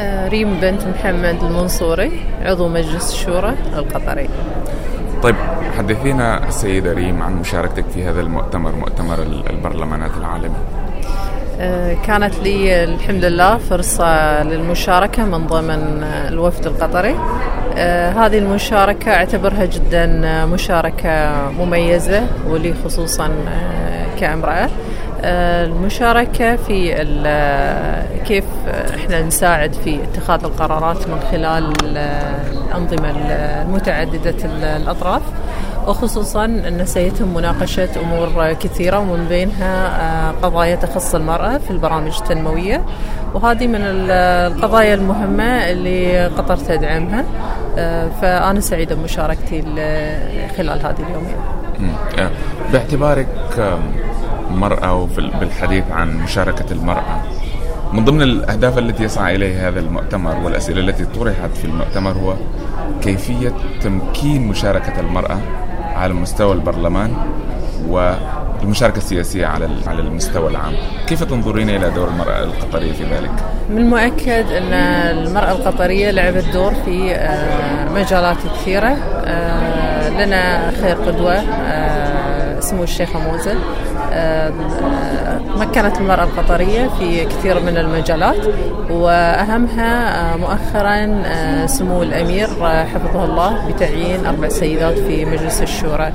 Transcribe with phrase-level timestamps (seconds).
[0.00, 2.10] آه، ريم بنت محمد المنصوري
[2.42, 4.28] عضو مجلس الشورى القطري.
[5.22, 5.36] طيب
[5.78, 10.56] حدثينا السيدة ريم عن مشاركتك في هذا المؤتمر مؤتمر البرلمانات العالمي.
[11.60, 17.16] آه، كانت لي الحمد لله فرصة للمشاركة من ضمن الوفد القطري.
[17.76, 20.06] آه، هذه المشاركة أعتبرها جدا
[20.46, 23.30] مشاركة مميزة ولي خصوصا
[24.20, 24.68] كامرأة.
[25.24, 26.94] المشاركة في
[28.26, 28.44] كيف
[28.94, 31.72] إحنا نساعد في اتخاذ القرارات من خلال
[32.52, 34.34] الأنظمة المتعددة
[34.76, 35.22] الأطراف
[35.86, 42.84] وخصوصا أن سيتم مناقشة أمور كثيرة ومن بينها آه، قضايا تخص المرأة في البرامج التنموية
[43.34, 47.24] وهذه من القضايا المهمة اللي قطر تدعمها
[47.78, 49.62] آه، فأنا سعيدة بمشاركتي
[50.56, 51.36] خلال هذه اليومين.
[52.18, 52.30] آه،
[52.72, 53.26] باعتبارك
[54.50, 57.22] مرأة وبالحديث عن مشاركة المرأة.
[57.92, 62.34] من ضمن الأهداف التي يسعى إليها هذا المؤتمر والأسئلة التي طرحت في المؤتمر هو
[63.02, 65.38] كيفية تمكين مشاركة المرأة
[65.96, 67.14] على مستوى البرلمان
[67.88, 70.72] والمشاركة السياسية على على المستوى العام.
[71.06, 73.30] كيف تنظرين إلى دور المرأة القطرية في ذلك؟
[73.70, 74.72] من المؤكد أن
[75.18, 78.96] المرأة القطرية لعبت دور في آه، مجالات كثيرة.
[79.24, 79.80] آه،
[80.24, 81.99] لنا خير قدوة آه،
[82.60, 83.54] سمو الشيخة موزة
[85.56, 88.46] مكنت المرأة القطرية في كثير من المجالات
[88.90, 91.22] وأهمها مؤخرا
[91.66, 92.48] سمو الأمير
[92.94, 96.12] حفظه الله بتعيين أربع سيدات في مجلس الشورى.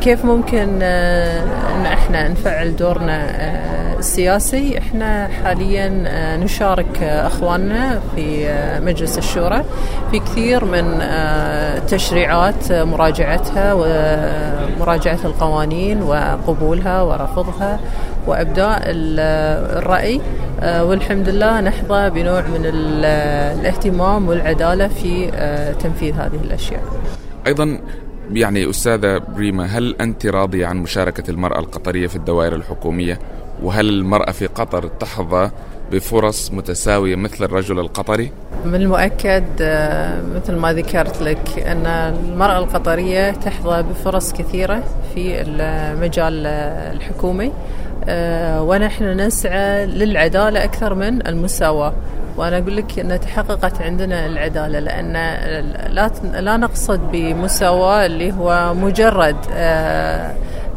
[0.00, 3.30] كيف ممكن إن إحنا نفعل دورنا
[4.04, 5.88] السياسي إحنا حاليا
[6.36, 8.48] نشارك أخواننا في
[8.82, 9.64] مجلس الشورى.
[10.10, 10.84] في كثير من
[11.88, 17.80] تشريعات مراجعتها ومراجعه القوانين وقبولها ورفضها
[18.26, 20.20] وإبداء الرأي.
[20.62, 25.30] والحمد لله نحظى بنوع من الاهتمام والعدالة في
[25.80, 26.82] تنفيذ هذه الأشياء.
[27.46, 27.78] أيضا
[28.32, 33.18] يعني أستاذة بريما هل أنت راضية عن مشاركة المرأة القطرية في الدوائر الحكومية؟
[33.64, 35.50] وهل المرأة في قطر تحظى
[35.92, 38.30] بفرص متساوية مثل الرجل القطري؟
[38.64, 44.82] من المؤكد آه، مثل ما ذكرت لك أن المرأة القطرية تحظى بفرص كثيرة
[45.14, 46.46] في المجال
[46.96, 47.52] الحكومي
[48.08, 51.92] آه، ونحن نسعى للعدالة أكثر من المساواة
[52.36, 55.12] وأنا أقول لك ان تحققت عندنا العدالة لأن
[56.44, 60.34] لا نقصد بمساواة اللي هو مجرد آه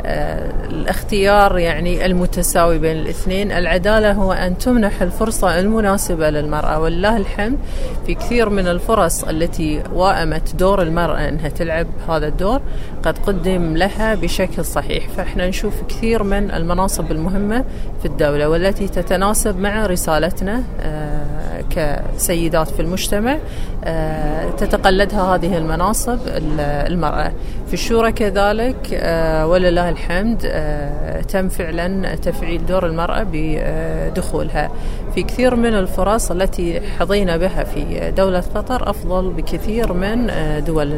[0.07, 3.51] الاختيار يعني المتساوي بين الاثنين.
[3.51, 7.57] العدالة هو أن تمنح الفرصة المناسبة للمرأة ولله الحمد
[8.05, 12.61] في كثير من الفرص التي وائمت دور المرأة أنها تلعب هذا الدور
[13.03, 15.09] قد قدم لها بشكل صحيح.
[15.09, 17.63] فإحنا نشوف كثير من المناصب المهمة
[18.01, 23.37] في الدولة والتي تتناسب مع رسالتنا آه، كسيدات في المجتمع
[23.83, 26.19] آه، تتقلدها هذه المناصب
[26.57, 27.31] المرأة.
[27.67, 34.71] في الشورى كذلك آه، ولله الحمد آه، تم فعلا تفعيل دور المرأة بدخولها.
[35.15, 40.31] في كثير من الفرص التي حظينا بها في دولة قطر أفضل بكثير من
[40.67, 40.91] دول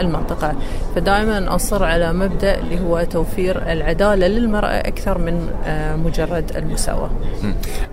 [0.00, 0.54] المنطقة.
[0.94, 5.48] فدائما أصر على مبدأ اللي هو توفير العدالة للمرأة أكثر من
[6.04, 7.10] مجرد المساواة.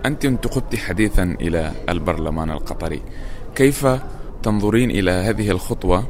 [0.06, 3.02] أنت انتقبت حديثا إلى البرلمان القطري.
[3.54, 3.86] كيف
[4.42, 6.04] تنظرين إلى هذه الخطوة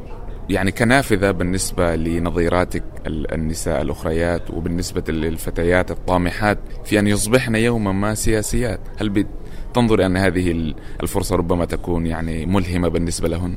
[0.50, 8.80] يعني كنافذة بالنسبة لنظيراتك النساء الأخريات وبالنسبة للفتيات الطامحات في أن يصبحن يوما ما سياسيات
[8.96, 9.26] هل
[9.74, 13.54] تنظر أن هذه الفرصة ربما تكون يعني ملهمة بالنسبة لهن؟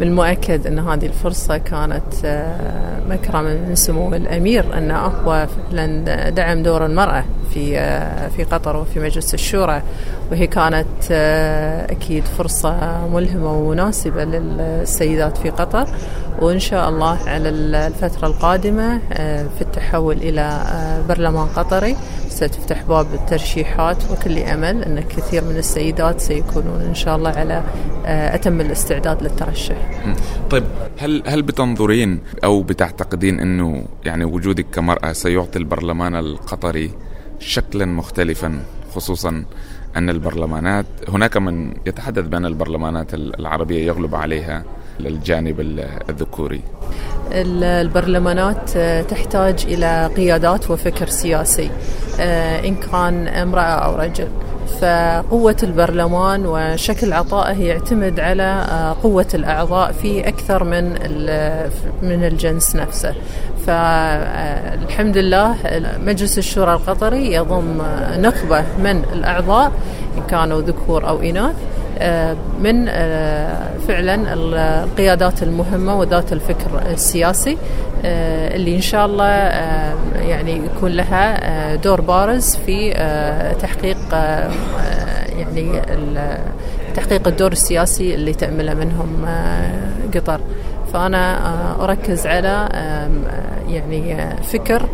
[0.00, 6.62] من المؤكد أن هذه الفرصة كانت آه، مكرمة من سمو الأمير أن أقوى فعلا دعم
[6.62, 7.24] دور المرأة
[7.54, 9.82] في آه، في قطر وفي مجلس الشورى
[10.30, 15.86] وهي كانت آه، أكيد فرصة ملهمة ومناسبة للسيدات في قطر.
[16.38, 18.98] وإن شاء الله على الفترة القادمة
[19.58, 20.62] في التحول إلى
[21.08, 21.96] برلمان قطري
[22.28, 23.96] ستفتح باب الترشيحات.
[24.12, 27.62] وكل أمل أن كثير من السيدات سيكونون إن شاء الله على
[28.04, 29.76] أتم الاستعداد للترشح.
[30.50, 30.64] طيب
[30.98, 36.90] هل هل بتنظرين أو بتعتقدين أنه يعني وجودك كمرأة سيعطي البرلمان القطري
[37.38, 38.62] شكلا مختلفا؟
[38.94, 39.44] خصوصا
[39.96, 44.64] أن البرلمانات هناك من يتحدث بأن البرلمانات العربية يغلب عليها
[45.00, 45.60] الجانب
[46.08, 46.62] الذكوري.
[47.32, 48.70] البرلمانات
[49.10, 51.70] تحتاج إلى قيادات وفكر سياسي
[52.20, 54.28] آه، إن كان امرأة أو رجل.
[54.80, 60.90] فقوة البرلمان وشكل عطائه يعتمد على آه، قوة الأعضاء في أكثر من
[62.02, 63.14] من الجنس نفسه.
[63.66, 65.56] فالحمد لله
[66.06, 67.82] مجلس الشورى القطري يضم
[68.16, 69.72] نخبة من الأعضاء
[70.16, 71.54] إن كانوا ذكور أو إناث.
[72.62, 72.86] من
[73.88, 77.58] فعلا القيادات المهمة وذات الفكر السياسي
[78.04, 79.26] اللي إن شاء الله
[80.28, 82.92] يعني يكون لها دور بارز في
[83.62, 83.98] تحقيق
[85.38, 85.82] يعني
[86.94, 89.26] تحقيق الدور السياسي اللي تأمله منهم
[90.14, 90.40] قطر
[90.92, 92.68] فأنا أركز على
[93.68, 94.86] يعني فكر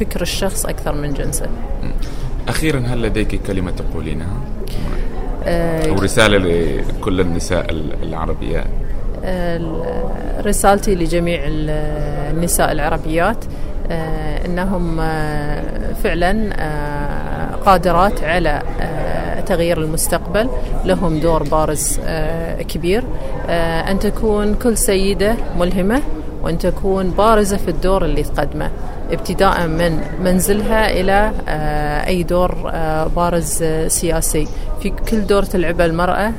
[0.00, 1.46] فكر الشخص أكثر من جنسه
[2.48, 4.55] أخيرا هل لديك كلمة تقولينها؟
[5.46, 7.66] أو رسالة لكل النساء
[8.02, 8.66] العربيات
[10.46, 13.44] رسالتي لجميع النساء العربيات
[14.46, 14.96] إنهم
[16.02, 16.50] فعلا
[17.66, 18.62] قادرات على
[19.46, 20.48] تغيير المستقبل.
[20.84, 22.00] لهم دور بارز
[22.68, 23.04] كبير.
[23.90, 26.02] أن تكون كل سيدة ملهمة
[26.46, 28.70] وأن تكون بارزة في الدور اللي تقدمه
[29.12, 31.32] ابتداء من منزلها إلى
[32.06, 32.54] أي دور
[33.16, 34.48] بارز سياسي.
[34.80, 36.32] في كل دور تلعبه المرأة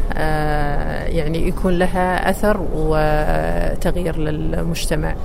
[1.08, 5.16] يعني يكون لها أثر وتغيير للمجتمع.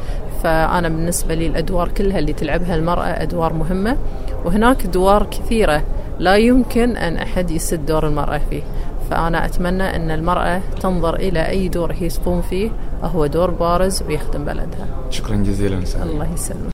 [0.43, 3.97] فأنا بالنسبة لي الأدوار كلها اللي تلعبها المرأة أدوار مهمة.
[4.45, 5.83] وهناك ادوار كثيرة
[6.19, 8.63] لا يمكن أن أحد يسد دور المرأة فيه.
[9.11, 12.71] فأنا أتمنى أن المرأة تنظر إلى أي دور هي تقوم فيه
[13.03, 14.87] وهو دور بارز ويخدم بلدها.
[15.11, 16.71] شكرا جزيلا الله يسلمك.